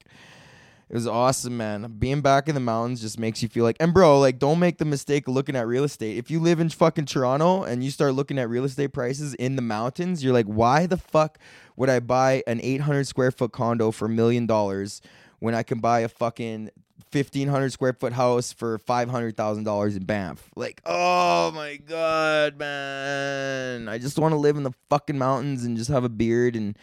It 0.91 0.95
was 0.95 1.07
awesome, 1.07 1.55
man. 1.55 1.95
Being 1.99 2.19
back 2.19 2.49
in 2.49 2.53
the 2.53 2.59
mountains 2.59 2.99
just 2.99 3.17
makes 3.17 3.41
you 3.41 3.47
feel 3.47 3.63
like, 3.63 3.77
and 3.79 3.93
bro, 3.93 4.19
like, 4.19 4.39
don't 4.39 4.59
make 4.59 4.77
the 4.77 4.83
mistake 4.83 5.25
of 5.25 5.33
looking 5.33 5.55
at 5.55 5.65
real 5.65 5.85
estate. 5.85 6.17
If 6.17 6.29
you 6.29 6.41
live 6.41 6.59
in 6.59 6.67
fucking 6.67 7.05
Toronto 7.05 7.63
and 7.63 7.81
you 7.81 7.89
start 7.89 8.13
looking 8.13 8.37
at 8.37 8.49
real 8.49 8.65
estate 8.65 8.89
prices 8.89 9.33
in 9.35 9.55
the 9.55 9.61
mountains, 9.61 10.21
you're 10.21 10.33
like, 10.33 10.47
why 10.47 10.87
the 10.87 10.97
fuck 10.97 11.39
would 11.77 11.89
I 11.89 12.01
buy 12.01 12.43
an 12.45 12.59
800 12.61 13.07
square 13.07 13.31
foot 13.31 13.53
condo 13.53 13.91
for 13.91 14.07
a 14.07 14.09
million 14.09 14.45
dollars 14.45 15.01
when 15.39 15.55
I 15.55 15.63
can 15.63 15.79
buy 15.79 16.01
a 16.01 16.09
fucking 16.09 16.71
fifteen 17.09 17.47
hundred 17.47 17.71
square 17.71 17.93
foot 17.93 18.11
house 18.11 18.51
for 18.51 18.77
five 18.77 19.09
hundred 19.09 19.37
thousand 19.37 19.63
dollars 19.63 19.95
in 19.95 20.03
Banff. 20.03 20.49
Like, 20.57 20.81
oh 20.85 21.51
my 21.51 21.77
god, 21.77 22.57
man! 22.57 23.87
I 23.87 23.97
just 23.97 24.19
want 24.19 24.33
to 24.33 24.37
live 24.37 24.57
in 24.57 24.63
the 24.63 24.73
fucking 24.89 25.17
mountains 25.17 25.63
and 25.63 25.77
just 25.77 25.89
have 25.89 26.03
a 26.03 26.09
beard 26.09 26.57
and 26.57 26.77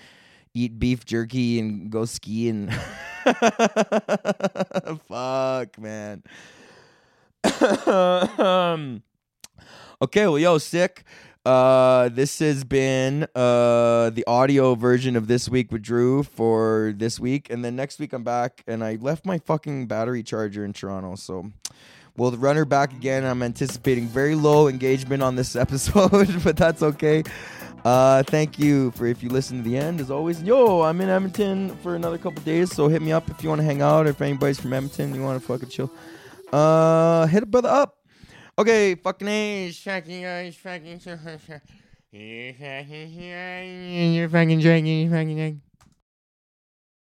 eat 0.55 0.79
beef 0.79 1.05
jerky 1.05 1.59
and 1.59 1.91
go 1.91 2.07
skiing. 2.07 2.71
Fuck, 5.09 5.79
man. 5.79 6.23
um, 7.87 9.03
okay, 10.03 10.27
well, 10.27 10.39
yo, 10.39 10.59
sick. 10.59 11.05
Uh, 11.45 12.09
this 12.11 12.41
has 12.41 12.65
been 12.65 13.27
uh 13.35 14.11
the 14.11 14.25
audio 14.27 14.75
version 14.75 15.17
of 15.17 15.29
this 15.29 15.49
week 15.49 15.73
with 15.73 15.83
Drew 15.83 16.23
for 16.23 16.93
this 16.97 17.19
week, 17.21 17.51
and 17.51 17.65
then 17.65 17.77
next 17.77 17.99
week 17.99 18.13
I'm 18.13 18.25
back, 18.25 18.63
and 18.67 18.83
I 18.85 18.97
left 19.01 19.25
my 19.25 19.39
fucking 19.39 19.87
battery 19.87 20.23
charger 20.23 20.65
in 20.65 20.73
Toronto, 20.73 21.15
so 21.15 21.51
we'll 22.17 22.33
run 22.33 22.57
her 22.57 22.65
back 22.65 22.93
again. 22.93 23.25
I'm 23.25 23.43
anticipating 23.43 24.09
very 24.09 24.35
low 24.35 24.69
engagement 24.69 25.23
on 25.23 25.37
this 25.37 25.57
episode, 25.65 26.43
but 26.43 26.57
that's 26.57 26.83
okay. 26.83 27.23
Uh, 27.85 28.23
thank 28.25 28.59
you 28.59 28.91
for 28.93 29.07
if 29.07 29.23
you 29.23 29.29
listen 29.29 29.59
to 29.59 29.63
the 29.63 29.77
end 29.77 30.01
as 30.01 30.11
always. 30.11 30.43
Yo, 30.43 30.83
I'm 30.83 31.01
in 31.01 31.09
Edmonton 31.09 31.77
for 31.79 31.95
another 31.95 32.19
couple 32.19 32.43
days, 32.43 32.75
so 32.75 32.89
hit 32.89 33.03
me 33.03 33.13
up 33.13 33.31
if 33.31 33.43
you 33.43 33.49
want 33.49 33.61
to 33.61 33.65
hang 33.65 33.83
out. 33.83 34.07
If 34.07 34.21
anybody's 34.21 34.61
from 34.61 34.73
Edmonton, 34.73 35.15
you 35.15 35.23
want 35.23 35.41
to 35.41 35.47
fucking 35.47 35.69
chill. 35.69 35.91
Uh, 36.53 37.27
hit 37.27 37.43
a 37.43 37.47
brother 37.47 37.69
up. 37.69 37.97
Okay, 38.59 38.95
fucking 38.97 39.29
A, 39.29 39.71
fucking 39.71 40.25
A, 40.25 40.51
fucking, 40.51 41.01
you're 42.11 42.55
fucking, 44.29 44.61
fucking, 44.61 44.87
you're 44.87 45.11
fucking, 45.11 45.61